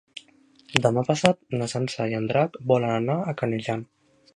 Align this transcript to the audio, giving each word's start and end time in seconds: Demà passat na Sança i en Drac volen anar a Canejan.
Demà 0.85 1.03
passat 1.09 1.39
na 1.61 1.69
Sança 1.75 2.09
i 2.15 2.19
en 2.21 2.29
Drac 2.33 2.59
volen 2.75 2.95
anar 2.97 3.21
a 3.33 3.41
Canejan. 3.45 3.91